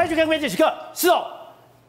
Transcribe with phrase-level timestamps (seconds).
[0.00, 0.72] 欢迎收看关键时刻。
[0.94, 1.26] 是哦，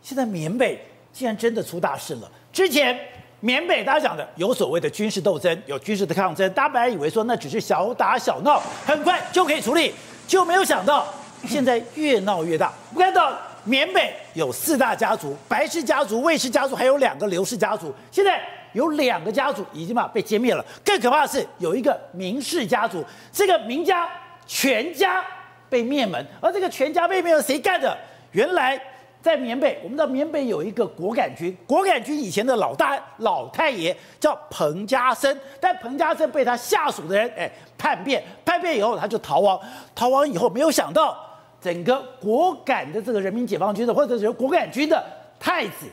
[0.01, 0.77] 现在缅北
[1.13, 2.29] 竟然真的出大事了。
[2.51, 2.99] 之前
[3.39, 9.93] 缅北大家讲的有所谓的军事斗争，有军事的抗争，大家本来以为说那只是小打小闹，很快就可以处理，
[10.27, 11.07] 就没有想到
[11.47, 12.73] 现在越闹越大。
[12.93, 13.31] 我们看到
[13.63, 17.95] 缅北有四大家族：白氏家族、魏氏家族，还有两个刘氏家族。
[18.11, 18.41] 现在
[18.73, 20.65] 有两个家族已经把被歼灭了。
[20.83, 23.01] 更可怕的是，有一个明氏家族，
[23.31, 24.09] 这个明家
[24.45, 25.23] 全家。
[25.71, 27.97] 被灭门，而这个全家被灭门谁干的？
[28.33, 28.79] 原来
[29.21, 39.57] 在缅北，我们知道缅北有一个果敢军，果敢军以前的老大老太爷叫彭家声，但彭家声被他下属的人哎叛变，叛变以后他就逃亡，
[39.95, 41.17] 逃亡以后没有想到
[41.61, 45.01] 整个果敢的这个人民解放军的或者是果敢军的
[45.39, 45.85] 太子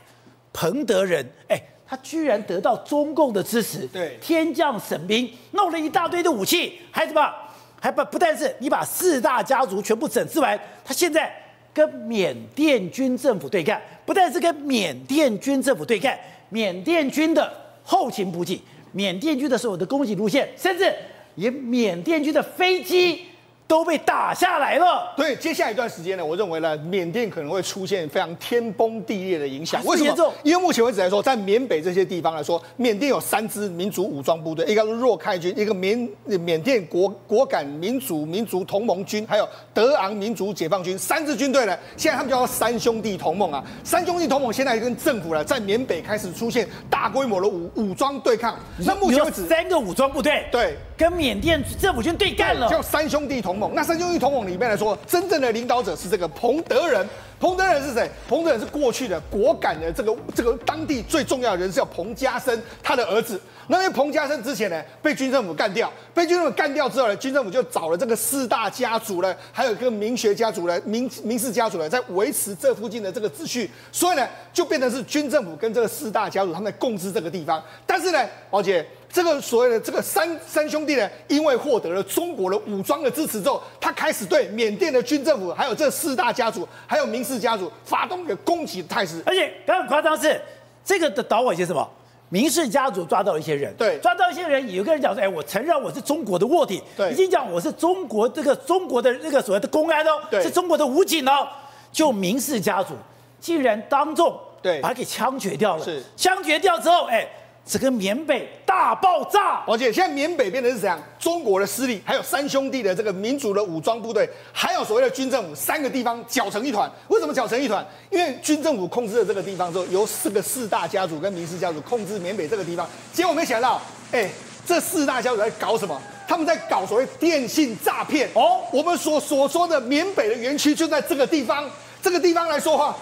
[0.52, 7.32] 彭德仁，哎，他居然得到中共的支持，对，天降神兵，弄了一大堆的武器，还什么？
[7.80, 11.32] 还不不但是你把四大家族全部整治完，他现在
[11.72, 17.52] 跟缅甸军政府对干，不但是跟缅甸军政府对干，缅甸军的
[17.84, 18.60] 后勤补给，
[18.92, 20.92] 缅甸军的所有的供给路线，甚至
[21.36, 23.24] 连缅甸军的飞机。
[23.68, 25.12] 都被打下来了。
[25.14, 29.84] 对，接下来一段时间呢，我认为呢，缅甸可能会出现非常天崩地裂的影响。
[29.84, 30.34] 为什么？
[30.42, 43.62] 因为目前为止来说，在缅北这些地方来说，缅甸有三支民族武装部队，一个是若开军，一个缅缅甸国果敢民族民族同盟军，还有德昂民族解放军，三支军队呢，现在他们叫做三兄弟同盟啊。
[43.84, 48.58] 三兄弟同盟现在跟政府呢，在缅北开始出现大规模的武武装对抗。
[48.78, 57.06] 那目前为止，三个武装部队对跟缅甸政府军对干了，叫三兄弟同那三兄弟同盟里面来说，真正的领导者是这个彭德仁。
[57.40, 58.10] 彭德仁是谁？
[58.28, 63.40] 彭德仁是过去的果敢的这个这个当地最重要的人，是叫彭家声，他的儿子。
[63.68, 77.62] 那因为彭家声之前呢，被军政府干掉，被军政府干掉之后呢，军政府就找了这个四大家族呢，还有一个明学家族呢，明明氏家族呢，在维持这附近的这个秩序，所以呢，就变成是军政府跟这个四大家族他们在共治这个地方。
[77.86, 78.18] 但是呢，
[78.50, 78.84] 宝姐。
[79.10, 89.22] 这个所谓的这个三三兄弟呢，因为获得了中国的武装的支持之后，他开始对缅甸的军政府，还有这四大家族，还有明氏家族发动一个攻击的态势。
[89.24, 90.40] 而且更夸张是，
[90.84, 91.88] 这个的导火线是什么？
[92.28, 101.48] 明氏家族抓到一些人，对，抓到一些人，有个人讲说，哎，我承认我是中国的卧底，对，已经讲我是中国这个中国的那个所谓的公安哦，对，是中国的武警哦，
[101.90, 102.92] 就明氏家族
[103.40, 104.82] 竟然当众对。
[104.82, 106.02] 把他给枪决掉了，是。
[106.14, 107.26] 枪决掉之后，哎。
[107.68, 110.98] 这个缅北大爆炸，而且现在缅北变成是怎样？
[111.18, 116.90] 中国的势力，还有三兄弟的这个民族的武装部队，还有所谓的军政府，三个地方搅成一团。
[117.08, 117.86] 为什么搅成一团？
[118.08, 122.88] 因为军政府控制了这个地方之后，由四个四大家族跟民氏家族控制缅北这个地方。
[123.12, 123.78] 结果没想到，
[124.12, 124.30] 哎，
[124.66, 126.00] 这四大家族在搞什么？
[126.26, 128.30] 他们在搞所谓电信诈骗。
[128.32, 131.68] 哦，我们所所说的缅北的园区就在这个地方。
[132.02, 132.96] 这个地方来说的话，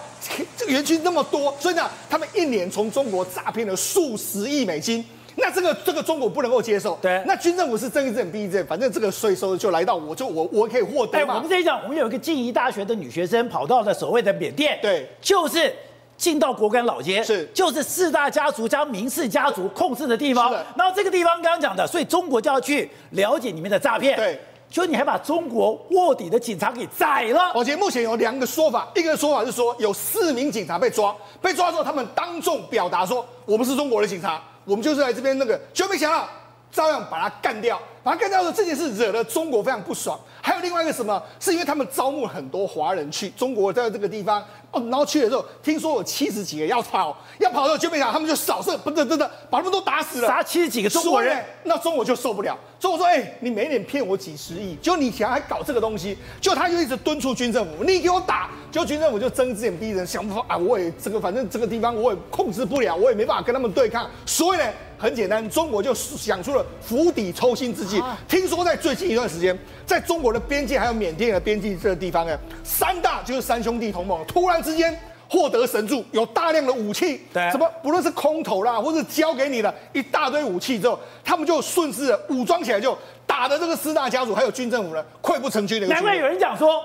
[0.57, 5.05] 这个园区那么多，所以呢，他们一年从中国诈骗了数十亿美金。
[5.39, 6.97] 那这个这个中国不能够接受。
[6.99, 11.35] 对，那军政府是睁一只眼闭一只眼，反正这个税收就来到我就我我可以获得嘛。
[11.35, 15.71] 我们这一讲，我们有一个静宜大学的女学生跑到了所谓的缅甸，对，就是
[16.17, 20.51] 进到果敢老街，是，就是四大家族加明氏家族控制的地方。
[20.75, 24.17] 然后这个地方刚刚讲的，所以中国就要去了解里面的诈骗。
[24.17, 24.39] 对。
[24.69, 27.51] 就你还把中国卧底的警察给宰了。
[27.53, 36.27] 而且目前有两个说法，一个说法是说有四名警察被抓，被抓之后他们当众表达说，我们是中国的警察，我们就是来这边那个，就没想到
[36.71, 37.79] 照样把他干掉。
[38.07, 40.17] 把他看到的，这件事惹了中国非常不爽。
[40.41, 44.41] 还有另外一个什么，是因为他们招募很多华人去中国，在这个地方
[44.71, 50.27] 哦，然后去的时候，听说有七十几个要跑，要跑的时候就没想到他们就扫射，不等等等，把他们都打死了。
[50.29, 52.57] 杀七十几个中国人，那中国就受不了。
[52.79, 64.07] 中国说：“哎、欸，你没脸骗我几十亿，就你想还搞这个东西，就他就一直敦促军政府，你给我打。”就军政府就睁只眼闭只眼，想不啊，我也这个反正这个地方我也控制不了，我也没办法跟他们对抗。
[64.25, 64.65] 所以呢，
[64.97, 67.96] 很简单，中国就想出了釜底抽薪之计。
[68.27, 74.97] 听说在最近一段时间，在中国的边境还有缅甸的边境这个地方呢，三大就是三兄弟同盟，突然之间
[75.29, 85.87] 获得神助，有大量的武器，对，什么不论是空投啦，或是交给你的一大堆武器之后，他们就顺势武装起来，就打的这个四大家族还有军政府呢，溃不成军的。
[85.87, 86.81] 难怪有人讲说，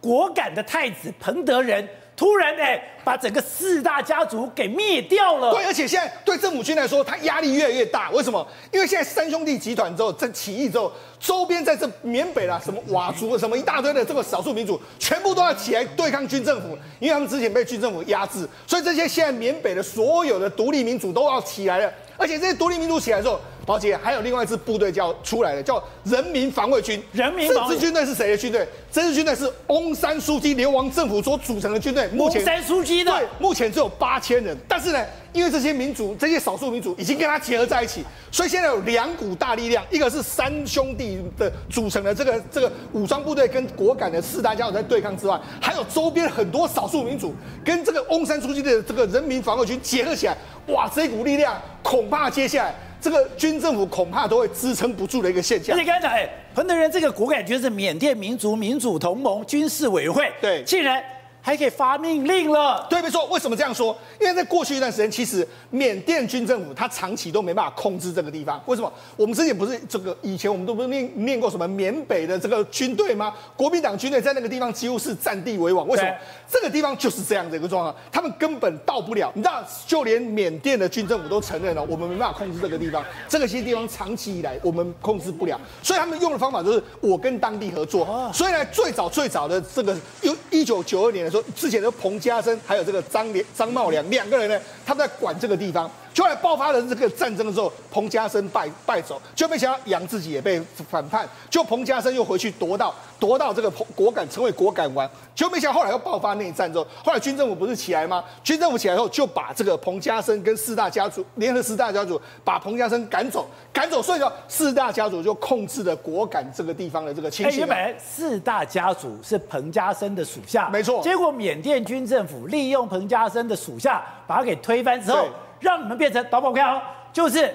[0.00, 1.88] 果敢的太子彭德仁。
[2.16, 5.52] 突然哎，把整个四大家族给灭掉了。
[5.52, 8.10] 对，而且现在对政府军来说，他压力越来越大。
[8.10, 8.46] 为什么？
[8.70, 21.92] 因为现在三兄弟集团之后，这起义之后，周边在这缅北啦，什么佤族，什么一大堆的这个少数民族，全部都要起来对抗军政府，因为他们之前被军政府压制，所以这些现在缅北的所有的独立民主都要起来了。
[22.16, 27.02] 而且这些独立民主起来之后，宝杰还有另外一支部队叫出来的，叫人民防卫军。
[27.12, 28.66] 人民防卫这支军队是谁的军队？
[28.92, 32.06] 这支军队是翁山书记流亡政府所组成的军队。
[32.08, 47.34] 目前翁山苏姬的对，目前只有八千人，但是呢，因为这些民族、这些少数民族已经跟他结合在一起，所以现在有两股大力量，一个是三兄弟的组成的这个这个武装部队跟果敢的四大家族在对抗之外，还有周边很多少数民族
[47.64, 50.36] 跟这个翁山书记的这个人民防卫军结合起来，
[50.68, 52.74] 哇，这一股力量恐怕接下来
[53.04, 55.76] 这个军政府恐怕都会支撑不住的一个现象。
[55.76, 61.04] 而且刚才讲，哎，彭德仁这个果敢军是缅甸民族民主同盟军事委员会，对，竟然。
[61.46, 63.26] 还可以发命令了，对，没错。
[63.26, 63.94] 为什么这样说？
[64.18, 68.58] 因为在过去一段时间，其实缅甸军政府他长期都没办法控制这个地方。
[68.64, 68.90] 为什么？
[69.14, 73.34] 我们之前不是这个以前我们都不是念念过什么缅北的这个军队吗？
[73.58, 75.86] 国民党军队在那个地方几乎是占地为王。
[75.86, 76.10] 为什么？
[76.50, 79.30] 这个地方就是这样的一个状况，他们根本到不了。
[79.34, 83.04] 你知道，就连缅甸的军政府都承认了，我们没办法控制这个地方。
[83.28, 88.30] 这个些地方长期以来我们控制不了，所以他们用的方法就是我跟当地合作。
[88.32, 95.90] 所以呢，最早最早的这个，有一九九二年的说，之前的彭家声还有这个张连张茂良两个人呢，他们在管这个地方。
[96.14, 108.22] 就来爆发了这个战争的时候，彭家声败败走，就没想到杨自己也被反叛，就彭家声又回去夺到夺到这个果敢，成为果敢王，就没想到后来又爆发内战之后，后来军政府不是起来吗？
[108.44, 117.58] 军政府起来后就把这个彭家声跟四大家族联合四大家族把彭家声赶走，赶走，所以说四大家族就控制了果敢这个地方的这个情形。
[117.58, 125.26] 原本四大家族是彭家声的属下，没错，结果缅甸军政府利用彭家声的属下把他给推翻之后。
[125.64, 126.80] 让你们变成导宝票，
[127.10, 127.52] 就是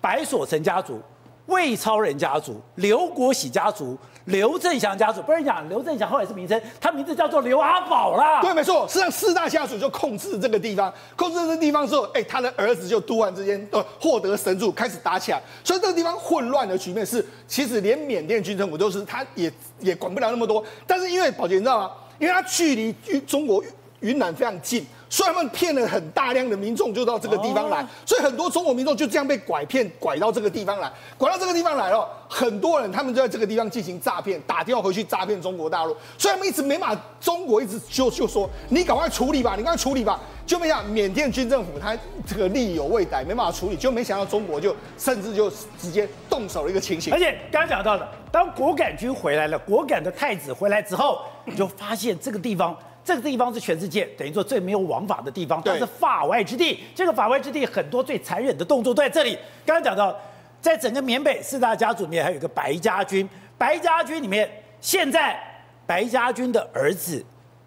[0.00, 1.00] 白所成家族、
[1.46, 5.22] 魏超人家族、刘国喜家族、刘振祥家族。
[5.22, 8.42] 不是讲刘振祥后来是名称，他名字叫做刘阿宝啦。
[8.42, 15.40] 对，没错，实际上四大家族就控制这个地方，控制这个地方之后，哎，他的儿子就突然之间呃获得神助，开始打起来。
[15.62, 20.64] 所以这个地方混乱的局面是，其实连缅甸军政府都是他也也管不了那么多。
[20.88, 21.90] 但是因为宝杰你知道吗？
[22.18, 22.92] 因为他距离
[23.26, 23.62] 中国
[24.04, 24.86] 云南非常近。
[25.10, 27.86] 所以他们骗了很大量的民众，就到这个地方来。
[28.04, 32.08] 所以很多中国民众就这样被拐骗，拐到这个地方来，拐到这个地方来了。
[32.28, 35.96] 很多人他们就在这个地方进行诈骗，打电话回去诈骗中国大陆。
[36.18, 40.18] 所以他们一直没把中国一直就就说你赶快处理吧，你赶快处理吧。
[40.44, 41.96] 就没想到缅甸军政府他
[42.26, 45.48] 这个力有未逮，没办法处理，就没想到中国就甚至就
[45.78, 47.12] 直接动手的一个情形。
[47.12, 52.76] 而且刚刚讲到的，当果敢军回来了，果敢的太子回来之后，你就发现这个地方。
[53.04, 56.80] 这个地方是全世界等于说最没有王法的地方，它是法外之地。
[56.94, 59.38] 这个法外之地很多最残忍的动作都在这里。
[59.66, 60.18] 刚刚讲到，
[60.62, 63.28] 在整个缅北四大家族里面，还有一个白家军。
[63.58, 65.38] 白家军里面，现在
[65.86, 67.24] 白家军的儿子、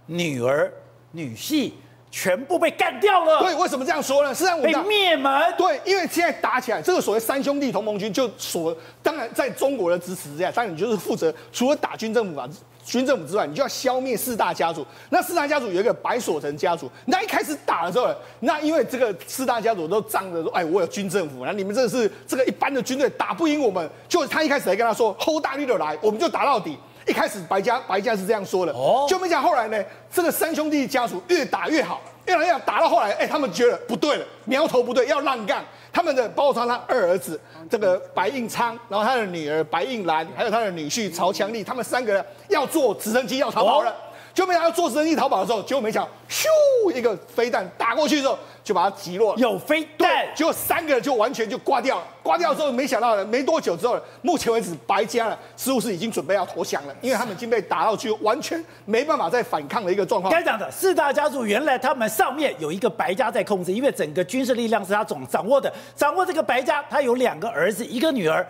[0.07, 0.73] 女儿、
[1.11, 1.71] 女婿
[2.09, 3.39] 全部被干掉了。
[3.41, 4.33] 对，为什么这样说呢？
[4.33, 5.53] 实际上我被灭门。
[5.57, 12.47] 对，因为现在打起来，这个所谓三兄弟同盟军就所当然在中国的支持之下，当然你就是负责除了打军政府啊。
[12.85, 14.85] 军政府之外，你就要消灭四大家族。
[15.09, 16.89] 那四大家族有一个白所成家族。
[17.07, 18.07] 那一开始打的时候，
[18.39, 23.89] 那因为这个四大家族都仗着说，哎，我有军政府，那你们这是这个一般的军队打不赢我们。
[24.07, 26.77] 就他一开始还跟他说，hold 大力的来，我们就打到底。
[27.07, 35.63] 一开始白家白家是这样说的，哦，就没想后来呢，这个三兄弟家属越打越好，越来越好，打到后来，哎，他们觉得不对了，苗头不对，要让干。
[35.93, 37.39] 他们的包括他二儿子
[37.69, 43.95] 这个白应昌，然后他的女儿白应兰，还有他的女婿曹强利，他们三个人要坐直升机要逃跑了。
[44.37, 46.45] 就没想到做生意逃跑的时候，结果没想到，咻，
[46.95, 49.39] 一个飞弹打过去之后，就把他击落了。
[49.39, 52.03] 有飞弹，结果三个人就完全就挂掉了。
[52.21, 60.31] 挂掉之后，没想到呢，没多久之后，目前为止白家呢似乎是已经准备要投降了，因为他们已经被打到去完全没办法再反抗的一个状况。
[60.31, 65.73] 该讲的四大家族原来他们上面有一个白家在控制，因为整个军事力量是他总掌握的。
[65.95, 68.47] 掌握这个白家，他有两个儿子，一个女儿，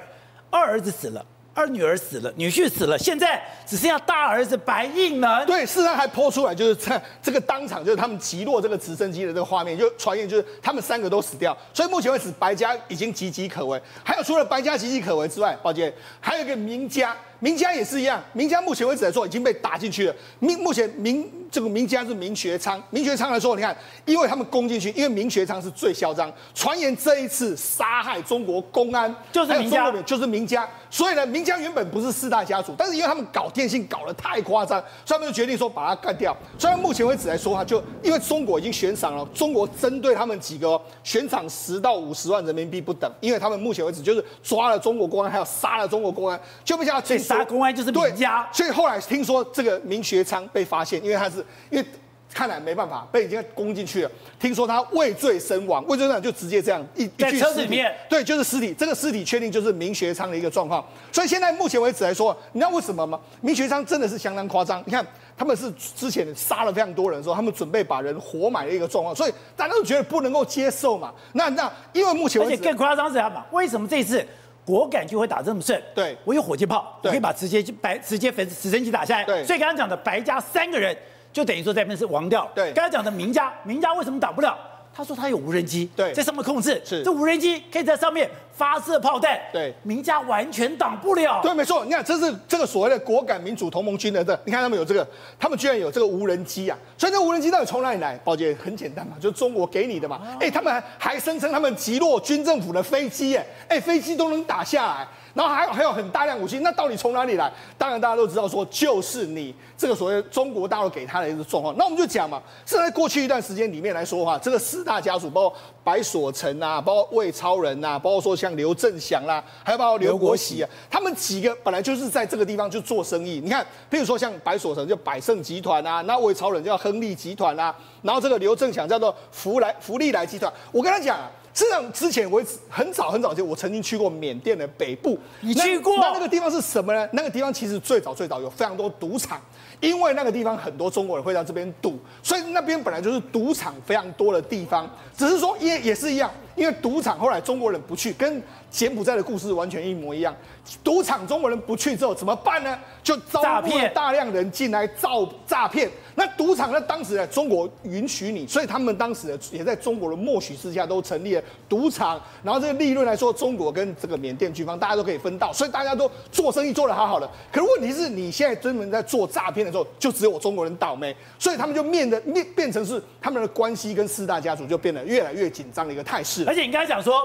[0.49, 1.25] 二儿子死了。
[1.57, 5.43] 二女儿死了，女婿死了，现在只剩下大儿子白应能。
[5.47, 11.57] 对，事实上还抛出来，就是这这个当场，就是他们击落这个直升机的这个画面，就传言就是他们三个都死掉。
[11.73, 13.81] 所以目前为止，白家已经岌岌可危。
[14.03, 18.21] 还有除了白家岌岌可危之外，宝姐还有一个名家，明家也是一样。
[18.33, 20.15] 名家目前为止来说已经被打进去了。
[20.39, 21.29] 明目前明。
[21.49, 36.35] 这个名家是明学昌，明学昌来说，你看，因为他们攻进去，因为明学昌是最嚣张，传言这一次杀害中国公安就是名家，就是名家，所以呢，名家原本不是四大家族，但是因为他们搞电信搞得太夸张，所以他们就决定说把它干掉。
[36.59, 51.45] 虽然目前为止来说哈，就因为中国已经悬赏了，中国针对他们几个悬赏十到五十万人民币不等，因为他们目前为止就是抓了中国公安，还有杀了中国公安，就不像所以杀公安就是明家，所以后来听说这个明学昌被发现，因为他是。
[51.69, 51.85] 因为
[52.33, 54.11] 看来没办法，被已经攻进去了。
[54.37, 58.75] 听说他畏罪身亡，畏罪身亡就直接这样一一具尸体，对，就是尸体。
[58.77, 60.85] 这个尸体确定就是明学昌的一个状况。
[61.11, 63.19] 所以现在目前为止来说，你知道为什么吗？
[63.41, 64.83] 明学昌真的是相当夸张。
[64.85, 65.03] 你看
[65.37, 71.11] 他们是之前杀了非常多人的时候，他们准备把人活埋的一个状况，所以大家都觉得不能够接受嘛。
[71.33, 73.43] 那那因为目前为止，而且更夸张是什么？
[73.51, 74.23] 为什么这次？
[74.67, 80.95] 果敢就会打这么顺，对，我有火箭炮，我可以把直接白直接粉直升机打下来，对，所以刚刚讲的白家三个人
[81.31, 84.57] 就等于说在那边是亡掉，对，刚刚讲的明家，明家为什么打不了？
[84.97, 87.03] 他说他有无人机，对，在上面控制，是。
[87.03, 95.07] 这无人机可以在上面发射炮弹，对，名家完全挡不了，对，没错，你看这是这个所谓的果敢民主同盟军的这，你看他们有这个，
[95.39, 98.17] 他们居然有这个无人机啊，所以这无人机到底从哪里来？
[98.23, 105.07] 宝姐很简单嘛，就是中国给你的嘛，哎、哦，他们还还声称他们击落军政府的飞机，哎，哎，飞机都能打下来。
[105.37, 107.51] 然后还有还有很大量武器，那到底从哪里来？
[107.77, 111.75] 当然大家都知道，说就是你这个所谓中国大陆给他的一个状况。
[111.77, 123.39] 那我们就讲嘛，是在过去一段时间里面来说的话，这个四大家族，包括白所成啊，包括魏超人啊，包括说像刘振祥啦，还有包括刘国喜啊，他们几个本来就是在这个地方就做生意。
[123.39, 130.51] 你看，譬如说像白所成就百盛集团啊，那魏超人叫亨利集团啊，然后这个刘振祥叫做福来福利来集团。
[130.71, 131.29] 我跟他讲啊。
[131.57, 135.17] 实际上，之前我很早很早就，我曾经去过缅甸的北部。
[135.41, 135.97] 你去过？
[135.97, 137.09] 那那个地方是什么呢？
[137.13, 139.41] 那个地方其实最早最早有非常多赌场，
[139.79, 144.87] 因为那个地方很多中国人会在这边赌，所以那边本来就是赌场非常多的地方。
[145.17, 150.35] 只是说也也是一样，因为赌场后来中国人不去，跟柬埔寨的故事完全一模一样。
[150.83, 152.77] 赌场中国人不去之后怎么办呢？
[153.01, 155.89] 就招募了大量人进来造诈骗。
[156.15, 156.81] 那赌场呢？
[156.81, 162.19] 当时呢，中国允许你，所以他们当时也在中国的默许之下都成立了赌场。
[162.43, 167.29] 然后这个利润来说，中国跟这个缅甸军方大家都可以分到，所以大家都做生意做得好好的。
[167.51, 176.46] 可是问题是你现在专门在做诈骗的时候，就只有我中国人倒霉，所以他们就面的面变成是他们的关系跟四大家族就变得越来越紧张的一个态势。
[176.47, 177.21] 而且你刚才讲说。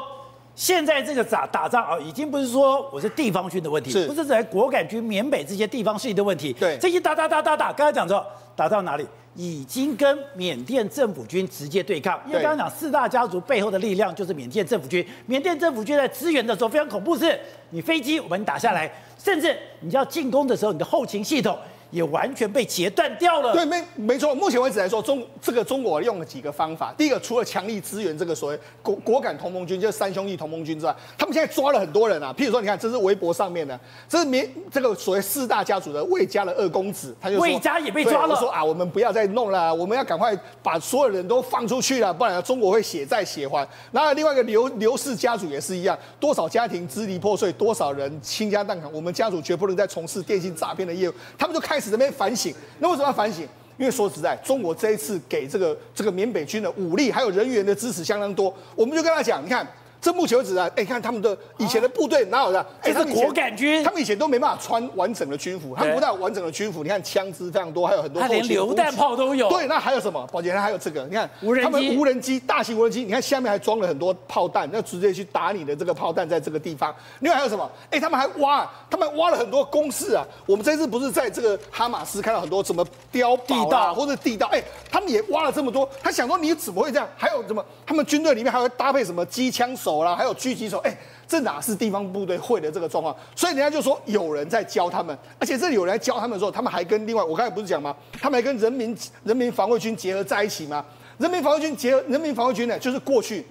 [0.54, 6.52] 现在这个打打仗啊，已经不是说我是地方军的问题，是不是在果敢军缅北这些地方势力的问题？
[6.52, 8.22] 对，这些打打打打打，刚才讲说
[8.54, 12.20] 打到哪里，已经跟缅甸政府军直接对抗。
[12.26, 21.58] 因为刚刚讲四大家族背后的力量就是缅甸政府军，缅甸政府军在支援的时候非常恐怖，是你飞机我们打下来，甚至你要进攻的时候，你的后勤系统。
[21.92, 23.52] 也完全被截断掉了。
[23.52, 24.34] 对，没没错。
[24.34, 26.92] 目前为止来说，中这个中国用了几个方法。
[26.96, 32.34] 第一个，除了强力支援这个所谓果果敢同盟军，就是三兄弟同盟军之外，他们现在抓了很多人啊。
[32.36, 38.34] 譬如说，你看，这是微博上面的，这是民这个所谓四大家族的魏家的二公子，他就魏家也被抓了。
[38.36, 43.68] 说啊，我们不要再弄了，我们要赶快把所有人都放出去了，不然中国会血债血还。
[43.90, 51.12] 然后另外一个刘刘氏家族也是一样，多少家庭支离破碎，多少人倾家荡产，我们家族绝不能再从事电信诈骗的业务。
[51.36, 52.54] 他们就开始这边反省。
[52.78, 53.42] 那为什么要反省？
[53.76, 59.66] 因为说实在，中国这一次给这个这个缅北军的武力还有人员的支持相当多，我们就跟他讲，你看。
[60.02, 62.60] 这目前为止啊，哎，看他们的以前的部队哪有的？
[62.80, 69.48] 哎，这是果敢军，他们以前都没办法穿完整的军服，他们不但完整的军服，你看枪支非常多，还有很多，他连榴弹炮都有。
[69.48, 70.26] 对，那还有什么？
[70.32, 76.92] 宝杰，还有这个，你看无人机，他们无人机，大型无人机，你看下面还装了很多炮弹，那直接去打你的这个炮弹，在这个地方。
[77.20, 77.70] 另外还有什么？
[77.88, 80.26] 哎，他们还挖，他们挖了很多工事啊。
[80.46, 84.48] 我们这次不是在这个哈马斯看到很多什么碉堡啊，或者地道？
[84.48, 85.88] 哎，他们也挖了这么多。
[86.02, 87.08] 他想说你怎么会这样？
[87.16, 87.64] 还有什么？
[87.86, 90.78] 他们军队里面还会搭配什么机枪手啦，还有狙击手。
[90.78, 90.96] 哎，
[91.28, 93.14] 这哪是地方部队会的这个状况？
[93.36, 97.94] 所以人家就说有人在教他们，而且这里有人来教他们的时候，他们还跟另外我刚才不是讲吗？
[98.20, 100.84] 他们还跟人民人民防卫军结合在一起吗？
[101.18, 103.46] 人民防卫军结合人民防卫军呢，就是过去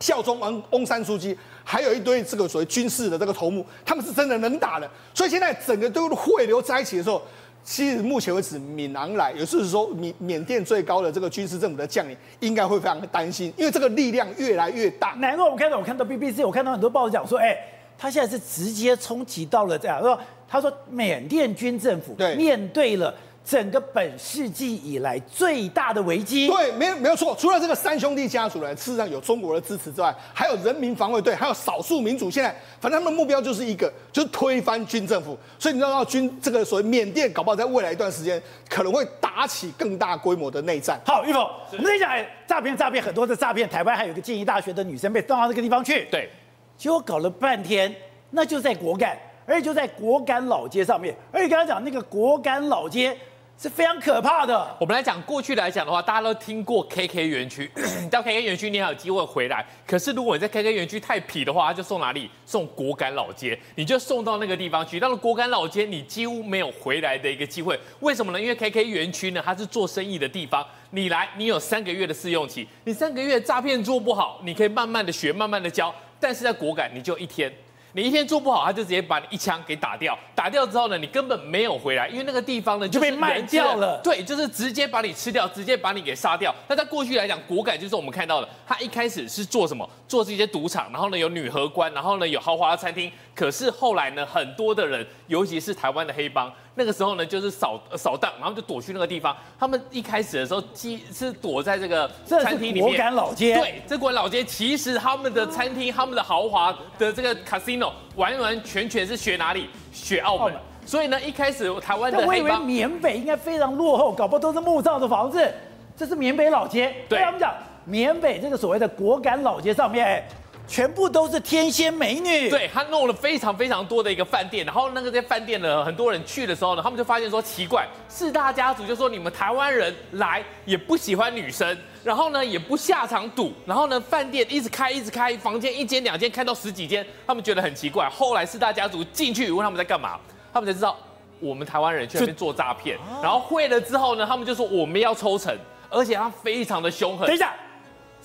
[0.00, 4.90] 效忠翁翁山书记，还有一堆这个所谓军事的这个头目，他们是真的能打的。
[5.14, 7.22] 所以现在整个都汇流在一起的时候。
[7.66, 15.10] 其实目前为止，闽南来，也就是说缅缅甸最高的这个军事政府的将领，应该会非常的担心，因为这个力量越来越大。
[15.18, 17.58] 难怪我看到我看到 BBC，我看到很多报纸讲说，哎，
[17.98, 20.16] 他现在是直接冲击到了这样，说
[20.48, 23.12] 他说缅甸军政府面对了。
[23.46, 27.32] 整个本世纪以来最大的危机，对，没有没有错。
[27.38, 32.28] 除了这个三兄弟家族呢，事实上有中国的支持之外，还有人民防卫队，还有少数民族。
[32.28, 35.38] 现在反正他们的目标就是一个，就是推翻军政府。
[35.60, 41.00] 所以你知道，军这个所谓缅甸，搞不好在未来一段时间可能会打起更大规模的内战。
[41.06, 42.10] 好，玉凤，我们在讲
[42.48, 43.68] 诈骗，诈骗很多的诈骗。
[43.68, 46.28] 台湾还有一个建义大学的女生被送到那个地方去，对，
[46.76, 47.94] 结果搞了半天，
[48.30, 51.14] 那就在果敢，而且就在果敢老街上面。
[51.30, 53.16] 而且刚才讲那个果敢老街。
[53.58, 54.76] 是非常可怕的。
[54.78, 57.70] 我们来讲过去来讲的话，大家都听过 KK 园区，
[58.10, 59.64] 到 KK 园区你还有机会回来。
[59.86, 62.30] 可是如果你在 KK 园区太皮的话，他就送哪里？
[62.44, 65.00] 送果敢老街，你就送到那个地方去。
[65.00, 67.78] 到了果敢老街，你几乎没有回来的一个机会。
[68.00, 68.40] 为什么呢？
[68.40, 70.64] 因为 KK 园区呢，它是做生意的地方。
[70.90, 75.94] 你来，你有三个月的试用期，你三个月诈骗做不好，你可以慢慢的学，慢慢的教。
[76.20, 77.50] 但是在果敢，你就一天。
[77.96, 80.16] 你一天做不好，他就直接把你一枪给打掉。
[80.34, 83.98] 打掉之后呢，你根本没有回来，因为那个地方呢就被卖掉了。
[84.04, 86.54] 对，就是直接把你吃掉，直接把你给杀掉。
[86.68, 89.88] 那在过去来讲，果敢就是我们看到的，他一开始是做什么？
[90.06, 93.10] 做这些赌场，然后呢有女荷官，然后呢有豪华的餐厅。
[93.34, 96.52] 可是后来呢，很多的人，尤其是台湾的黑帮。
[96.78, 99.34] 那个时候呢，就是扫扫荡，然后就躲去那个地方。
[99.58, 102.84] 他们一开始的时候，既是躲在这个餐厅里面。
[102.84, 103.56] 果敢老街。
[103.56, 109.70] 对，这果敢老街其实他们的餐厅、他们的豪华的这个 casino，完完全全是学哪里？
[109.90, 110.54] 学澳门。
[110.84, 115.50] 所以呢，一开始台湾的我以为缅北应该非常落后，搞不好都是木造的房子。
[115.96, 116.94] 这是缅北老街。
[117.08, 117.54] 对，他们讲
[117.86, 120.22] 缅北这个所谓的果敢老街上面。
[120.68, 138.08] 全部都是天仙美女，对，他弄了非常非常多的一个饭店，然后那个在饭店呢，很多人去的时候呢，他们就发现说奇怪，四大家族就说你们台湾人来也不喜欢女生，然后呢也不下场赌，然后呢饭店一直开一直开，房间一间两间开到十几间，他们觉得很奇怪。
[138.08, 140.18] 后来四大家族进去问他们在干嘛，
[140.52, 140.96] 他们才知道
[141.38, 145.56] 我们台湾人去那边做诈骗，然后会了之后呢，他们就说我们要抽成，
[145.88, 147.26] 而且他非常的凶狠。
[147.26, 147.54] 等一下。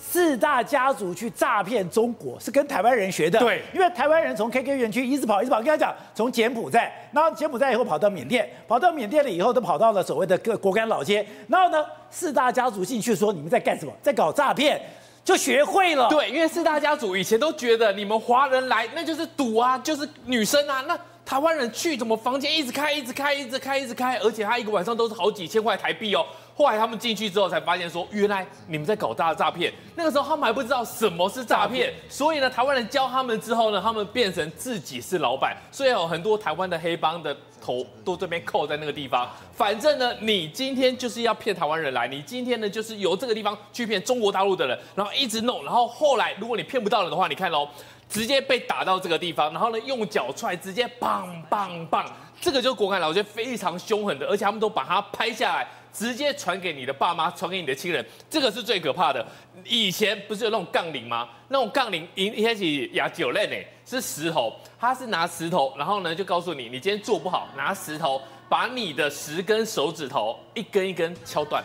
[0.04, 14.78] 四大家族去诈骗中国是跟台湾人学的，对，因为台湾人从 KK 园区一直跑一直跑，跟他讲从柬埔寨，然后柬埔寨以后跑到缅甸，跑到缅甸了以后都跑到了所谓的各果敢老街，然后呢，四大家族进去说你们在干什么，在搞诈骗，
[15.24, 16.08] 就学会了。
[16.10, 26.26] 对，因为四大家族以前都觉得你们华人来那就是赌啊，就是女生啊，那台湾人去怎么房间一直开一直开一直开一直开，而且他一个晚上都是好几千块台币哦。
[26.54, 29.72] 后来他们进去之后才发现说，原来你们在搞大诈骗。
[29.96, 35.56] 那个时候他们还不知道什么是诈骗，所以呢，台湾人教他们之后呢，他们变成自己是老板。
[35.70, 39.28] 所以有很多台湾的黑帮的头都这边扣在那个地方。
[39.52, 47.66] 反正呢，你今天就是要骗台湾人来，你今天呢就是由这个地方去骗中国大陆的人，然后一直弄，然后后来如果你骗不到人的话，你看喽，
[48.08, 52.04] 直接被打到这个地方，然后呢用脚踹，直接棒棒棒，
[52.40, 55.66] 这个就是果敢老街非常凶狠的，而且他们都把它拍下来。
[55.92, 59.24] 直接传给你的爸妈，传给你的亲人，这个是最可怕的。
[59.64, 61.28] 以前不是有那种杠铃吗？
[61.48, 71.62] 那种杠铃一一开始压酒类呢，是石头，他是拿石头，然后呢就告诉你，你今天做不好，拿石头把你的十根手指头一根一根敲断。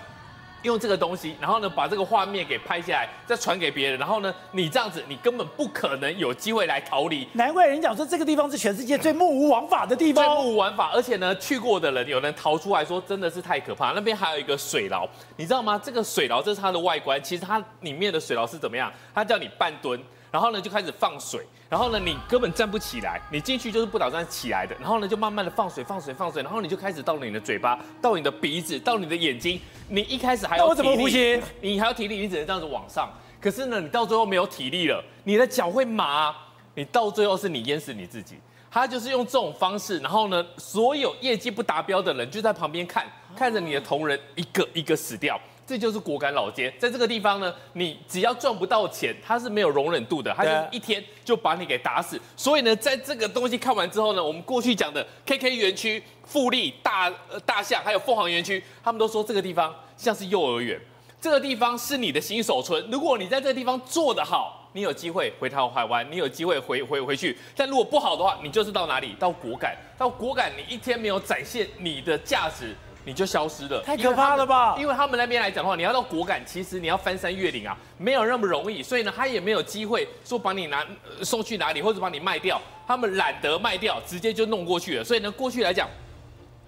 [0.63, 7.27] 用这个东西，然后呢，把这个画面给拍下来，再传给别人，然后呢，你这样子，你根本不可能有机会来逃离。
[7.33, 10.25] 难怪人讲说这个地方是全世界最目无王法的地方。
[10.25, 13.91] 最目无王法，而且呢，去过的人有人逃出来说，真的是太可怕。
[13.91, 15.79] 那边还有一个水牢，你知道吗？
[15.83, 18.91] 这个水牢这是它的外观，其实它里面的水牢是怎么样？
[19.13, 19.99] 它叫你半蹲。
[20.31, 24.75] 然后呢，就开始放水，然后呢，你根本站不起来，你进去就是不打算起来的。
[24.79, 29.59] 然后呢，就慢慢的放水，放水，放水，然后你就开始到了你的嘴巴，到你的鼻子，到你的眼睛。
[29.87, 31.41] 你一开始还有我怎么呼吸？
[31.61, 33.09] 你还有体力，你只能这样子往上。
[33.39, 36.35] 可是呢，你到最后没有体力了，你的脚会麻，
[36.75, 38.35] 你到最后是你淹死你自己。
[38.69, 45.39] 他就是用这种方式，然后呢，所有业绩不达标的人就在旁边看，看着你的同仁一个一个死掉。
[45.67, 52.17] 这就是果敢老街，在这个地方呢，你只要赚不到钱，他是没有容忍度的，他就是一天就把你给打死。
[52.37, 57.13] 所以呢，在这个东西看完之后呢，我们过去讲的 KK 园区、富力、大
[57.45, 60.79] 大象，还有凤凰园区，他们都说这个地方像是幼儿园，
[61.19, 62.81] 这个地方是你的新手村。
[62.89, 67.37] 如果你在这个地方做得好，你有机会回到台湾，你有机会回回回去。
[67.57, 69.13] 但如果不好的话，你就是到哪里？
[69.19, 72.73] 到果敢，到果敢，你一天没有展现你的价值。
[73.07, 74.75] 你就消失了，太可怕了吧？
[74.77, 78.83] 因为他们那边来讲的话，你要到果敢，其实你要翻山越岭啊，没有那么容易。
[78.83, 80.85] 所以呢，他也没有机会说把你拿
[81.23, 82.61] 送去哪里，或者把你卖掉。
[82.85, 85.03] 他们懒得卖掉，直接就弄过去了。
[85.05, 85.87] 所以呢，过去来讲，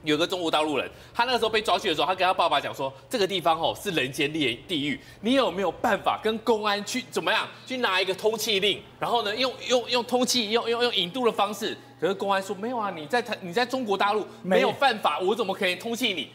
[0.04, 8.82] 有个中国大陆人，他那个时候被抓去的时候，他跟他爸爸讲说，这个地方哦是人间地地狱，你有没有办法跟公安去怎么样去拿一个通缉令？
[9.00, 11.78] 然后呢，用用用通缉，用用用引渡的方式。
[12.00, 16.30] 可是公安说没有啊，你在台你在中国大陆没有犯法，我怎么可以通缉你？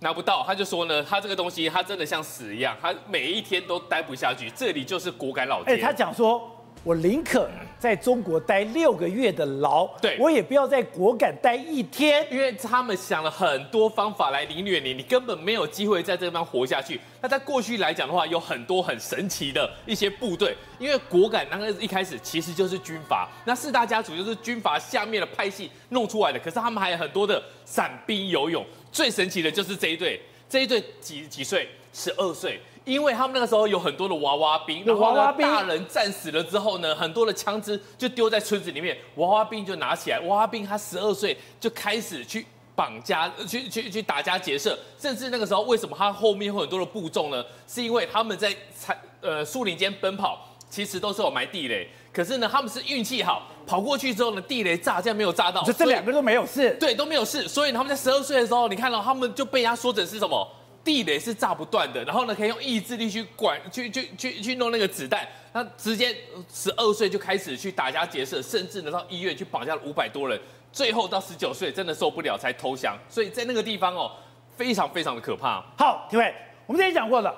[0.00, 4.50] 拿不到，他就说呢，他这个东西他真的像死一样，他每一天都待不下去。
[4.50, 5.72] 这里就是果敢老街。
[5.72, 6.50] 哎，他讲说
[6.82, 16.98] 我宁可在中国待六个月的牢，对我也不要在果敢待一天，因为他们想了很多方法来凌虐你，你根本没有机会在这地方活下去。
[17.20, 31.68] 那在过去来讲的话，有很多很神奇的一些部队，因为果敢那个一开始其实就是军阀，那四大家族就是军阀下面的派系弄出来的，可是他们还有很多的散兵游勇，最神奇的就是这一队，这一队几几岁？
[31.92, 32.60] 十二岁。
[32.84, 40.18] 因为他们那个时候有很多的娃娃兵，然后呢，大人战死了之后呢，很多的枪支就丢在村子里面，娃娃兵就拿起来。
[40.20, 47.44] 娃娃兵他十二岁就开始去绑架、去去去打家劫舍，甚至那个时候为什么他后面会有很多的步众呢？
[47.68, 57.46] 是因为他们在山呃树林间奔跑，其实都是有埋地雷，可是呢，他们是运气好，跑过去之后呢，地雷炸，竟然没有炸到，就这两个都没有事，对，都没有事。
[57.46, 60.48] 所以他们在十二岁的时候，你看到他们就被人家说成是什么？
[60.82, 65.26] 地雷是炸不断的，然后呢，可以用意志力去管、去、去、去、去弄那个子弹。
[65.52, 66.16] 他直接
[66.52, 70.40] 十二岁就开始去打家劫舍，甚至呢到医院去绑架了五百多人，
[70.72, 72.96] 最后到十九岁真的受不了才投降。
[73.08, 74.12] 所以在那个地方哦，
[74.56, 75.62] 非常非常的可怕。
[75.76, 76.32] 好，各位，
[76.66, 77.34] 我们之前讲过了，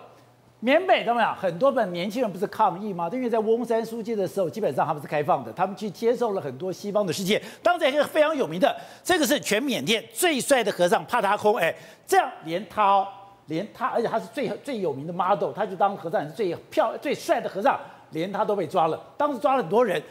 [0.60, 1.34] 缅北怎么样？
[1.34, 3.08] 很多本年轻人不是抗议吗？
[3.10, 7.42] 因为在翁山书记的时候，基本上他们是开放的，他们去接受了很多西方的世界。
[7.62, 11.74] 当然一个非常有名的，这个是全缅甸最帅的和尚帕达空，哎，
[12.06, 13.08] 这样连他哦。
[13.52, 17.78] 连他，而且他是最最有名的 model，他就当和尚是最漂最帅的和尚，
[18.12, 18.98] 连他都被抓了。
[19.18, 20.02] 当时抓了很多人，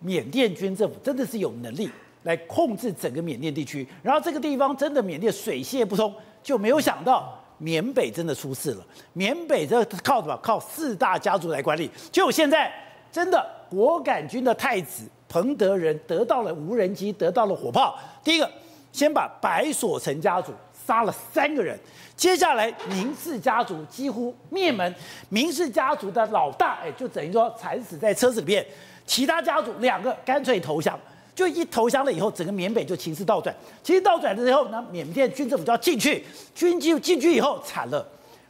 [0.00, 1.88] 缅甸军政府真的是有能力
[2.24, 3.86] 来控制整个缅甸地区。
[4.02, 8.84] 然后这个地方真的缅甸水泄不通，就没有想到缅北真的出事了。
[9.12, 10.36] 缅北这靠什么？
[10.42, 11.88] 靠四大家族来管理。
[12.10, 12.72] 就现在
[13.12, 17.96] 真的果敢军的太子彭德仁得到了无人机，得到了火炮。
[18.24, 18.50] 第一个，
[18.90, 20.52] 先把白所成家族
[20.86, 21.78] 杀了三个人。
[22.16, 24.94] 接下来，明氏家族几乎灭门。
[25.28, 28.64] 明氏家族的老大，哎，就等于说惨死在车子里面。
[29.06, 30.98] 其他家族两个干脆投降，
[31.34, 33.54] 就一投降了以后，整个缅北就情势倒转。
[33.82, 36.24] 情势倒转了之后，那缅甸军政府就要进去。
[36.54, 38.06] 军机进去以后，惨了，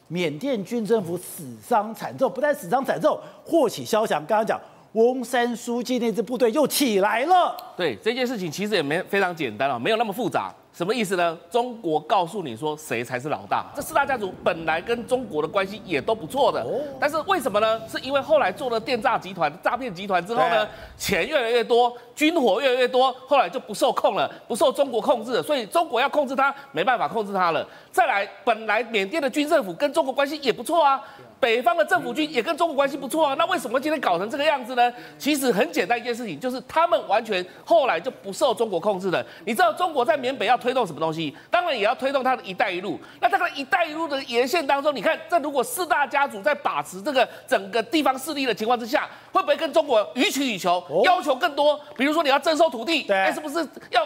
[0.09, 4.25] 缅甸军政府死伤惨重，不但死伤惨重，祸起萧墙。
[4.27, 4.61] 刚刚讲。
[4.92, 7.57] 翁山书记那支部队又起来了。
[7.77, 10.55] 对，这件事情其实也没非常简单啊，没有那么复杂。
[10.74, 11.38] 什么意思呢？
[11.48, 13.64] 中国告诉你说谁才是老大。
[13.76, 16.66] 这四大家族本来跟中国的关系也都不错的，
[16.98, 17.80] 但是为什么呢？
[17.88, 27.64] 是因为后来做了电诈集团、诈骗集团之后呢，钱越来越多，军火越来越多，后来就不受控了，不受中国控制了，所以中国要控制它，没办法控制它了。
[27.92, 31.00] 再来，本来缅甸的军政府跟中国关系也不错啊。
[31.44, 34.90] 北方的政府军也跟中国关系不错啊，那为什么今天搞成这个样子呢？
[35.18, 39.22] 其实很简单一件事情，就是他们完全后来就不受中国控制了。
[39.44, 41.37] 你知道中国在缅北要推动什么东西？
[41.50, 42.98] 当然也要推动它的一带一路。
[43.20, 51.78] 那这个一带一路的沿线当中，你看这如果四大家族在把持这个整个地方势力的情况之下，会不会跟中国予取予求，要求更多？
[51.94, 53.59] 比如说你要征收土地，哎，是不是
[53.90, 54.02] 要？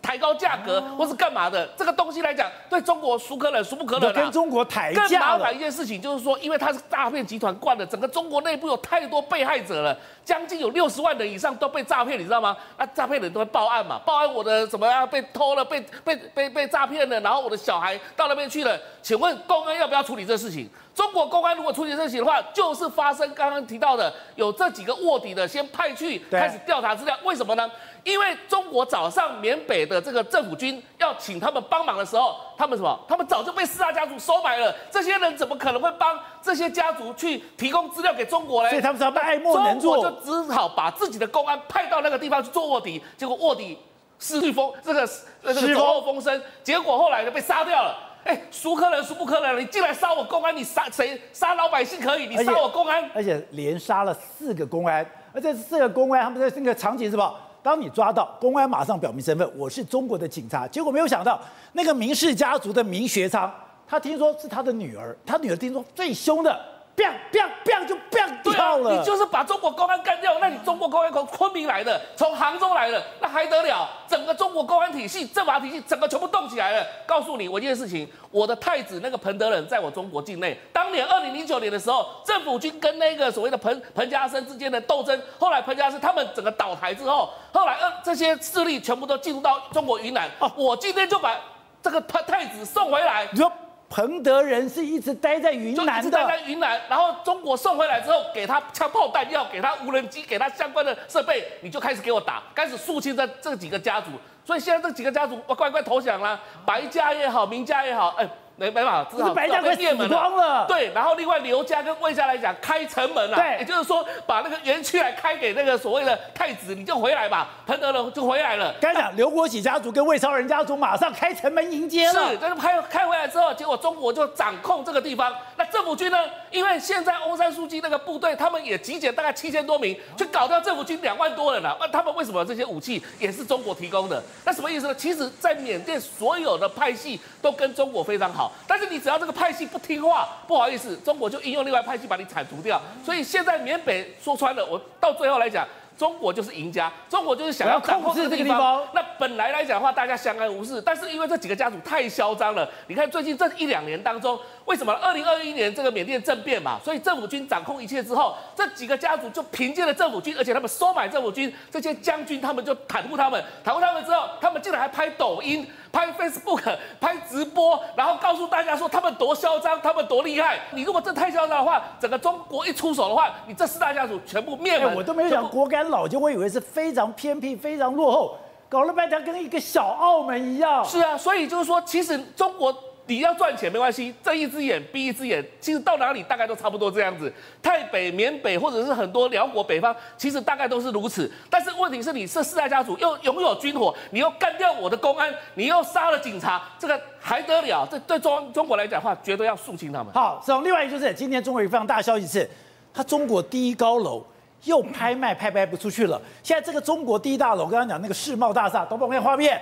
[0.00, 5.08] 抬高价格或是干嘛的，这个东西来讲，对中国孰可忍孰不可忍，跟中国抬价。
[5.08, 12.56] 更麻烦一件事情就是说，因为它是诈骗集团惯的，整个中国内部有太多被害者了，将近有六十万人以上都被诈骗，你知道吗？
[12.78, 20.68] 那诈骗人都会报案嘛，报案我的怎么样被偷了，被被被被诈骗了，然后我的小孩到那边去了，请问公安要不要处理这事情？
[20.94, 27.70] 中国公安如果处理这事情的话，就是发生刚刚提到的有这几个卧底的，先派去开始调查资料，为什么呢？
[28.04, 32.98] 因为中国早上缅北的这个政府军要请他们帮忙的时候，他们什么？
[33.08, 34.74] 他们早就被四大家族收买了。
[34.90, 38.68] 这些人怎么可能会帮这些家族去提供资料给中国呢？
[38.68, 43.02] 所以他们只要被爱莫能助，中国就只好把自己的公安派到那个地方去做卧底。
[43.16, 43.78] 结果卧底
[44.18, 45.08] 失去风，这个
[45.42, 47.96] 这个走漏风声，结果后来就被杀掉了。
[48.24, 49.60] 哎，孰可忍孰不可忍？
[49.60, 51.20] 你进来杀我公安，你杀谁？
[51.32, 57.34] 杀老百姓可以，你杀我公安，而且，而且连杀了四个公安，而这四个公安他们在那个场景是吧？
[57.62, 60.66] 当你抓到公安，马上表明身份，我是中国的警察。
[60.66, 61.40] 结果没有想到，
[61.72, 63.52] 那个明氏家族的明学昌，
[63.86, 66.60] 他听说是他的女儿，他女儿听说最凶的。
[66.94, 68.98] 砰砰砰就砰掉了，啊！
[68.98, 73.88] 你就是把中国公安干掉，那你中国公安从昆明来的，从杭州来的，那还得了？
[74.06, 76.86] 整个中国公安体系、政法体系，整个全部动起来了。
[77.06, 90.30] 告诉你我一件事情，我的太子那个彭德仁在我中国境内，当年二零零九年的时候，政府军跟那个所谓的彭彭家声之间的斗争，后来彭家声他们整个倒台之后，后来呃这些势力全部都进入到中国云南。
[90.40, 91.34] 哦，我今天就把
[91.82, 93.26] 这个太太子送回来。
[93.32, 93.50] 你说。
[93.92, 104.08] 彭德仁是一直待在云南的，待在云南，然后中国送回来之后，给他枪炮弹药，给他无人机，给他相关的设备，你就开始给我打，开始肃清这这几个家族。
[104.46, 108.26] 所以现在这几个家族，乖乖投降了，白家也好，明家也好，哎。
[108.70, 110.64] 没办法，只好白家快灭光了。
[110.66, 118.74] 对，然后另外刘家跟魏家来讲，开城门了，对，也就是说把那个园区来开给那个所谓的太子，你就回来吧，彭德伦就回来了。
[118.80, 125.34] 刚才讲刘国喜家族跟魏超人家族马上开城门迎接了，是，但是开开回来之后，结果中国就掌控这个地方。
[125.56, 126.18] 那政府军呢？
[126.50, 131.74] 因为现在翁山书记那个部队，他们也集结大概七千多名，去搞掉政府军两万多人了。
[131.80, 134.22] 那他们为什么这些武器也是中国提供的？
[134.44, 134.94] 那什么意思呢？
[134.94, 142.80] 其实，在缅甸所有的派系都跟中国非常好，但是你只要这个派系不听话，不好意思，中国就应用另外派系把你铲除掉。
[143.04, 145.66] 所以现在缅北说穿了，我到最后来讲。
[145.98, 148.82] 中国就是赢家，中国就是想要控制这个地方。
[148.92, 152.68] 那本来来讲的话，大家相安无事，但是因为这几个家族太嚣张了。
[152.88, 154.92] 你看最近这一两年当中，为什么？
[154.92, 165.66] 二零二一年这个缅甸政变嘛，所以政府军掌控一切之后，这几个家族就凭借了政府军，而且他们收买政府军，这些将军他们就袒护他们，袒护他们之后，他们竟然还拍抖音。
[165.92, 170.58] 拍 Facebook，拍直播，然后告诉大家说他们多嚣张，他们多厉害。
[170.70, 174.88] 你如果这太嚣张的话，整个中国一出手的话，你这四大家族全部灭门。
[174.88, 178.38] 欸、我都没有想果敢老，就我以为是非常偏僻、非常落后，
[178.70, 180.82] 搞了半天跟一个小澳门一样。
[180.82, 182.74] 是啊，所以就是说，其实中国。
[183.12, 187.30] 你要赚钱没关系，睁一只眼闭一只眼，其实到哪里大概都差不多这样子。
[187.62, 191.30] 泰北、缅北或者是很多辽国北方，其实大概都是如此。
[191.50, 197.86] 但是问题是你是四大家族，又拥有军火，你又干掉我的公安，你又杀了警察，这个还得了？
[197.90, 200.10] 这对中中国来讲的话，绝对要肃清他们。
[200.14, 202.48] 好，从另外一个就是今天中国有非常大的消息是，
[202.94, 204.24] 他中国第一高楼
[204.64, 206.18] 又拍卖拍卖不出去了。
[206.42, 209.60] 现在这个中国第一大楼，刚刚讲那个世贸大厦，懂不懂看画面，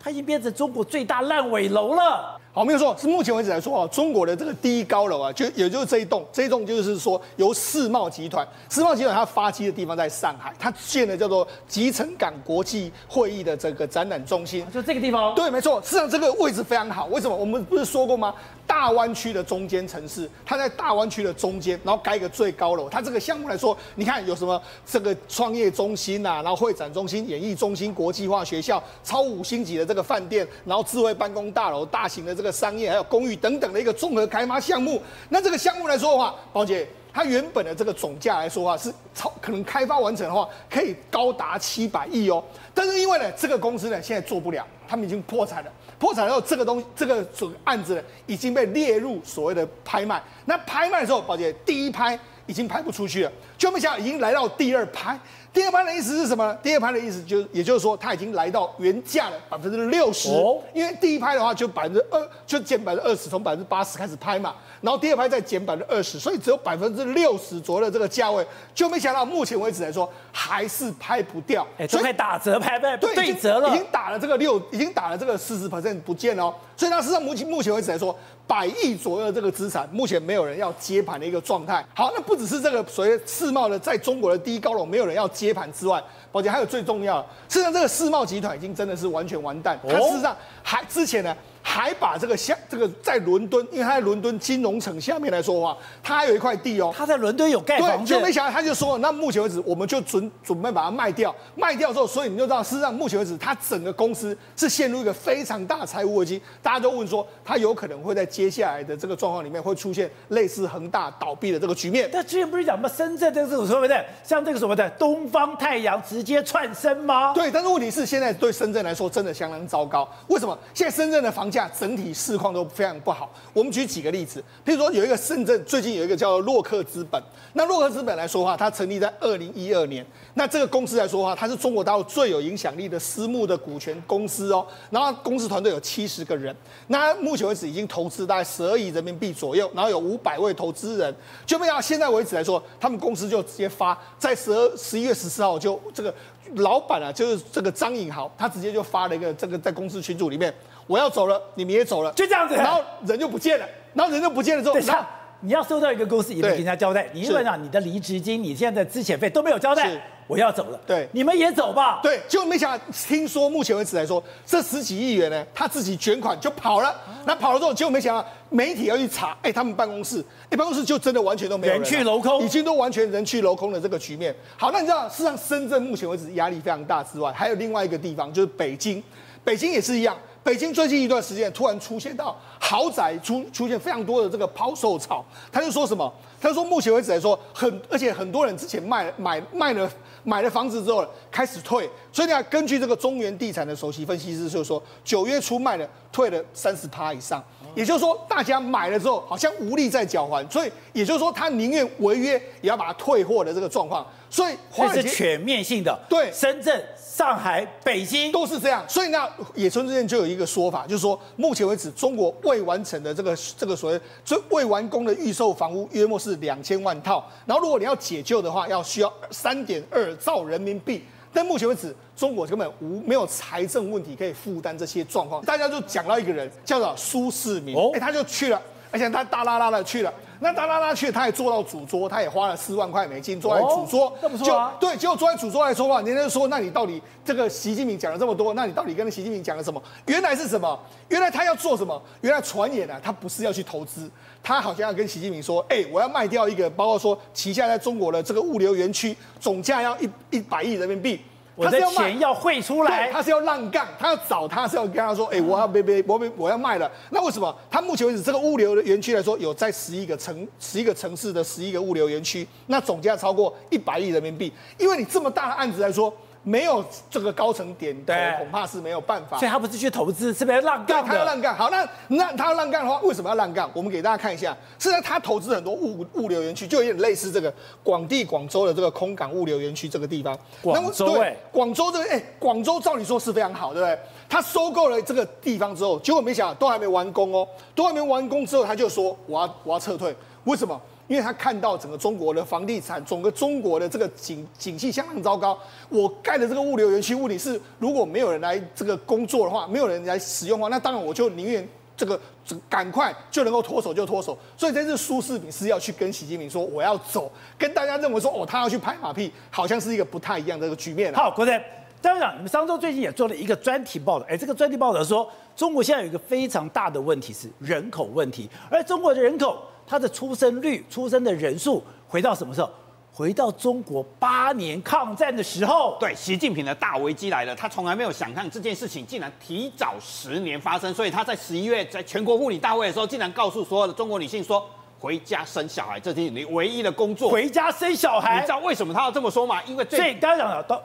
[0.00, 2.40] 它已经变成中国最大烂尾楼了。
[2.56, 15.34] 好，没有错，是目前为止来说啊，中国的这个第一高楼啊，就也就是这一栋，这一栋就是说由世贸集团，世贸集团它发迹的地方在上海，它建的叫做集成港国际会议的这个展览中心，就这个地方。
[15.34, 17.04] 对，没错，事实上这个位置非常好。
[17.08, 17.36] 为什么？
[17.36, 18.34] 我们不是说过吗？
[18.66, 22.90] 大湾区的中间城市，它在大湾区的中间，然后盖一个最高楼。
[22.90, 32.52] 它这个项目来说，你看有什么这个创业中心呐、然后会展中心、演艺中心、国际化学校、超五星级的这个饭店，然后智慧办公大楼、大型的这个。
[32.56, 34.98] 商业还有公寓等等的一个综合开发项目，
[35.28, 55.18] 那这个项目来说的话，宝姐，它原本的这个总价来说的话是超可能开发完成的话可以高达七百亿哦，但是因为呢这个公司呢现在做不了，他们已经破产了，破产之后这个东这个所案子呢已经被列入所谓的拍卖，那拍卖的时候，宝姐第一拍已经拍不出去了，就没想到已经来到第二拍。
[55.56, 56.54] 第二拍的意思是什么？
[56.62, 60.28] 第二拍的意思就是也就是说，它已经来到原价的百分之六十。
[60.28, 64.54] 哦，因为第一拍的话就百分之二，就减百分之二十，从百分之八十开始拍嘛。
[64.82, 71.66] 然后第二拍再减百分之二十，所以只有百分之六十左右的这个价位，就没想到目前为止来说还是拍不掉。
[71.78, 76.54] 哎，都快打折拍卖，对，对折了，已经打了这个六，已经打了这个四十 percent 不见了。
[76.76, 78.14] 所以它实际上目前目前为止来说，
[78.46, 81.84] 百亿左右的这个资产，目前没有人要接盘的一个状态。
[81.94, 89.78] 好，那不只是这个所谓世贸的在中国的第一高楼没有人要接盘之外，而且还有最重要的，事实上这个世贸集团已经真的是完全完蛋。
[89.82, 91.36] 它事实上还之前呢。
[91.68, 96.94] 还把这个下这个在伦敦，因为他在伦敦金融城下面来说的话，他还有一块地哦。
[96.96, 101.34] 他在伦敦有盖房子，就没想到他就说，那目前为止，我们就准准备把它卖掉。
[101.56, 106.40] 卖掉之后，所以你就知道，事实上目前为止，他整个公司是陷入一个非常大的财务危机。
[106.62, 112.08] 大家都问说，他有可能会在接下来的这个状况里面会出现类似恒大倒闭的这个局面。
[112.12, 117.34] 但之前不是讲什么深圳这种什么的像这个什么的东方太阳直接窜升吗？
[117.34, 120.08] 对，但是问题是现在对深圳来说真的相当糟糕。
[120.28, 120.56] 为什么？
[120.72, 123.32] 现在深圳的房价整体市况都非常不好。
[123.52, 130.04] 我们举几个例子，譬如说有一个深圳最近有一个叫做洛克资本，那洛克资本来说的话，它成立在二零一二年。
[130.34, 134.66] 那这个公司来说的话，它是中国大陆最有影响力的私募的股权公司哦。
[134.90, 136.54] 然后公司团队有七十个人，
[136.88, 141.14] 那目前为止已经投资大概十二亿人民币左右，然后有五百位投资人。
[141.46, 146.12] 就没想到现在为止来说，他们公司就直接发在十二十一月十四号就这个
[146.56, 150.54] 老板啊，就是这个张颖豪，他直接就发了一个这个在公司群组里面。
[150.86, 155.06] 我要走了，你们也走了，就这样子，然后人就不见了，然后人就不见了之后，等下
[155.40, 159.90] 你要收到一个公司，你没给人家交代，你基本上你的离职金、你现在的资遣费都没有交代，
[160.26, 166.94] 我要走了，对，你们也走吧，对，就没想到听说目前为止来说，这十几亿元呢，他自己卷款就跑了，
[167.26, 174.34] 那跑了之后，结果没想到媒体要去查，哎，他们办公室，哎，办公室就真的完全都没有人，人去楼空，已经都完全人去楼空的这个局面。
[174.56, 179.02] 好，那你知道，事实上深圳目前为止压力非常大之外，还有另外一个地方就是北京，
[179.44, 180.16] 北京也是一样。
[180.46, 186.14] 北京最近一段时间突然出现到豪宅出出现非常多的这个抛售潮，他就说什么？
[186.40, 189.90] 他说目前为止来说很，而且很多人之前卖了买卖了
[190.22, 197.42] 买了房子之后开始退，所以呢，根据这个中原地产的首席分析师就是说，九月初卖了退了三十趴以上，
[197.76, 204.04] 也就是说，大家买了之后好像无力再缴还，所以也就是说，他宁愿违约也要把它退货的这个状况。
[204.28, 206.84] 所以这是全面性的，对深圳。
[206.98, 221.02] 上海、北京都是这样，所以呢，野村之前就有一个说法，就是说，目前为止，中国未完成的这个这个所谓最未完工的预售房屋约莫是两千万套，然后如果你要解救的话，要需要三点二兆人民币，
[221.36, 225.44] 但目前为止，中国根本无没有财政问题可以负担这些状况。
[225.44, 228.58] 大家就讲到一个人叫做苏世民，哎，他就去了，
[228.90, 230.10] 而且他大拉拉的去了。
[230.40, 234.74] 那大拉拉去，他也坐到主桌，他也花了四万块美金坐在主桌，那不错啊。
[234.78, 240.78] 对，结果坐在主桌来说话，人家就说：“那你到底这个习近平讲了这么多，那你到底跟习近平讲了什么？”原来是什么？
[241.08, 242.00] 原来他要做什么？
[242.20, 244.10] 原来传言啊，他不是要去投资，
[244.42, 251.20] 他好像要跟习近平说：“哎，我要卖掉一个，包括说旗下在中国的这个物流园区，总价要一一百亿人民币。”
[251.56, 256.88] 我的钱要汇出来，他是要让杠，他要找他是要跟他说，哎、欸，我要别别我我要卖了。
[257.10, 257.52] 那为什么？
[257.70, 264.52] 他目前为止这个物流的园区来说，有在十一个城十一个城市的十一个物流园区，那总价超过一百亿人民币。
[264.78, 266.12] 因为你这么大的案子来说。
[266.48, 269.36] 没有这个高层点头，恐怕是没有办法。
[269.36, 271.04] 所以他不是去投资，是不是要让杠？
[271.04, 271.52] 他要让杠。
[271.56, 273.68] 好，那那他要让杠的话，为什么要让杠？
[273.74, 274.56] 我们给大家看一下。
[274.78, 280.38] 是在他投资很多物物流园区，就有点类似这个广地广州的这个空港物流园区这个地方。
[280.62, 283.98] 广州对，广州这个哎，广州照理说是非常好，对不对？
[284.28, 290.14] 他收购了这个地方之后，结果没想到都还没完工哦，都还没完工之后，他就说我要我要撤退。
[290.44, 290.80] 为什么？
[291.08, 295.56] 因为他看到整个中国的房地产，整个中国的这个景景气相当糟糕。
[295.88, 301.66] 我盖的这个物流园区，问题是如果没有人来这个工作的话，没有人来使用的话，那当然我就宁愿
[301.96, 302.20] 这个
[302.68, 304.36] 赶快就能够脱手就脱手。
[304.56, 311.14] 所以这次苏世民是要去跟习近平说我要走，跟大家认为说哦他要去拍马屁，好像是一个不太一样的一个局面。
[311.14, 311.62] 好，国珍，
[312.02, 319.56] 张院长，你们商周最近也做了一个专题报道，哎，这个专题报道说中国现在有一个非常大的问题是人口问题，而中国的人口。
[319.86, 322.68] 他的出生率、出生的人数回到什么时候？
[323.12, 325.96] 回到中国八年抗战的时候。
[325.98, 334.62] 对，习近平的大危机来了，他从来没有想看这件事情竟然提早十年发生，所以他在十一月在全国妇女大会的时候，竟然告诉所有的中国女性说
[335.00, 339.62] ：“回家生小孩，这是你唯一的工作。”回家生小孩，你知道为什么他要这么说吗？
[339.64, 340.82] 因为最所以刚刚讲到，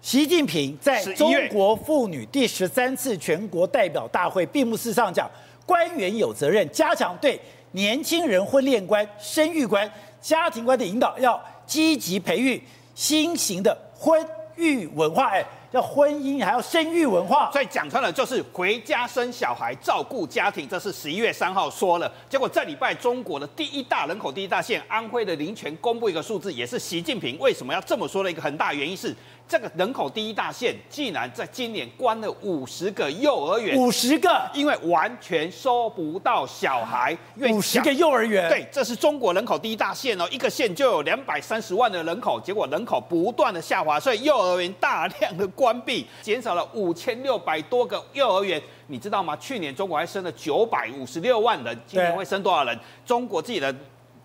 [0.00, 5.30] 习近平在中国妇女第十三次全国代表大会闭幕式上讲，
[5.64, 7.40] 官员有责任加强对。
[7.76, 12.60] 年轻人婚恋观、生育观、家庭观的引导，要积极培育
[12.94, 15.26] 新型的婚育文化。
[15.26, 20.66] 哎，要婚姻还要生育文化，所以讲穿了就是回家生小孩、照顾家庭。
[20.66, 22.10] 这是十一月三号说了。
[22.30, 29.14] 结果这礼拜中国的第一大人口第一大县安徽的临泉公布一个数字，也是习近平为什么要这么说的一个很大原因是。
[29.48, 37.16] 这个人口第一大县竟然在今年关了五十个幼儿园，五十个，因为完全收不到小孩。
[37.50, 48.60] 五十个幼儿园，对，这是中国人口第一大县哦，一个县就有两百三十万的人口，结果人口不断的下滑，所以幼儿园大量的关闭，减少了五千六百多个幼儿园。
[48.88, 49.36] 你知道吗？
[49.36, 52.76] 去年中国还生了九百五十六万人，今年会生多少人？
[53.04, 53.74] 中国自己的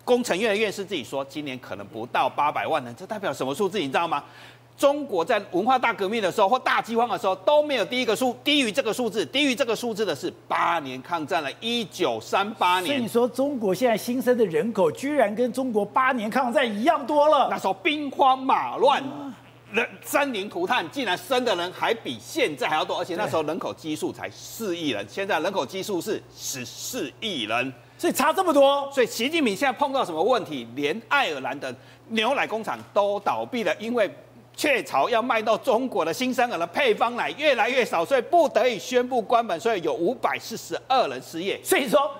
[0.04, 3.78] 工程院的院士自己说，今年可能不到八百万人，这代表什么数字？
[3.78, 4.22] 你知道吗？
[4.82, 12.86] 中国在文化大革命的时候或大饥荒的时候都没有第一个数低于这个数字，低于这个数字的是八年抗战了，一九三八年。
[12.86, 17.46] 所以你说中国现在新生的人口居然跟中国八年抗战一样多了？
[17.48, 19.00] 那时候兵荒马乱，
[19.70, 28.90] 人生灵涂炭，竟然生的人还比现在还要多，而且那时候人口基数才四亿人，现在人口基数是十四亿人，所以差这么多。
[28.90, 30.66] 所以习近平现在碰到什么问题？
[30.74, 31.72] 连爱尔兰的
[32.08, 34.12] 牛奶工厂都倒闭了，因为。
[34.54, 41.58] 雀巢要卖到中国的新生儿的配方奶越来越少，所以不得已宣布关门，所以有五百四十二人失业。
[41.62, 42.10] 所以说，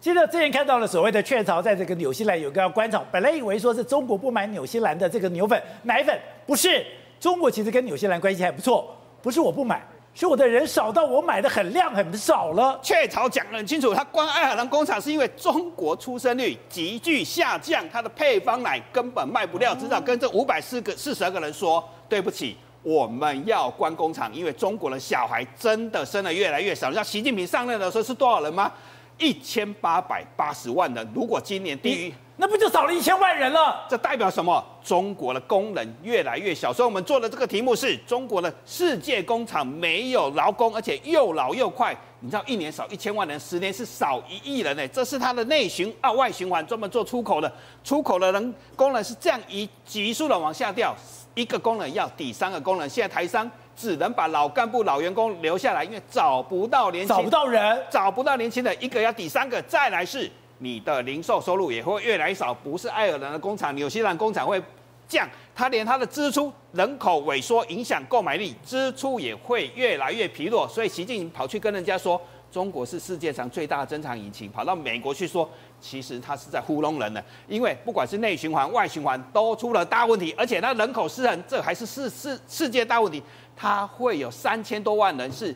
[0.00, 6.84] 记得之前看到了所谓的雀巢在这个纽西兰有个要关厂，本来以为说是中国不买纽西兰的这个牛粉奶粉，不是，
[7.18, 9.82] 中国其实跟纽西兰关系还不错，不是我不买。
[10.18, 12.76] 是我的人少到我买的很量很少了。
[12.82, 26.88] 雀巢讲得很清楚，他关爱尔兰工厂是因为中国出生率急剧下降，它的配方奶根本卖不掉，只好跟这五百四个四十二个人说对不起，我们要关工厂，因为中国的小孩真的生的越来越少。
[26.88, 28.72] 你知道习近平上任的时候是多少人吗？
[29.18, 31.08] 一千八百八十万人。
[31.14, 32.14] 如果今年低于。
[32.40, 33.84] 那不就少了一千万人了？
[33.90, 34.64] 这代表什么？
[34.80, 36.72] 中国的工人越来越小。
[36.72, 41.94] 所以我们做的这个题目是中国的世界工厂没有劳工，而且又老又快。
[42.20, 44.86] 你知道一年少一千万人，十年是少一亿人呢？
[44.88, 47.52] 这是它的内循啊外循环，专门做出口的。
[47.82, 50.94] 出口的人工人是这样一急速的往下掉，
[51.34, 52.88] 一个工人要抵三个工人。
[52.88, 64.62] 现在台商只能把老干部、老员工留下来，因为找不到年轻，找不到人，找不到年轻的，一个要抵三个，再来是你的零售收入也会越来越少，不是爱尔兰的工厂、纽西兰工厂会
[65.08, 72.20] 降，它连它的支出，人口萎缩影响购买力，支出也会越来越疲弱，所以习近平跑去跟人家说。
[72.50, 75.46] 中国是世界上最大的增长引擎，跑到美国去说，
[75.82, 83.22] 其实他是在糊弄人的，因为不管是内循环、外循环都出了大问题，而且他人口失衡，这还是世世世界大问题，
[83.54, 85.54] 它会有三千多万人是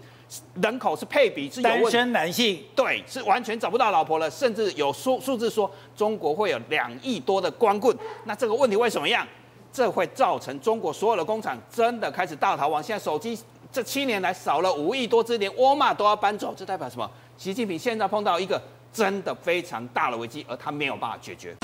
[0.60, 9.26] 人口是配比是有单身男性，对，是完全找不到老婆了，甚至有数数字说中国会有两亿多的光棍，那这个问题为什么样？
[9.72, 13.38] 这会造成中国所有的工厂真的开始大逃亡，现在手机。
[13.72, 17.10] 这七年来少了五亿多只，连沃尔玛都要搬走，这代表什么？
[17.38, 18.60] 习近平现在碰到一个
[18.92, 21.56] 真的非常大的危机，而他没有办法解决。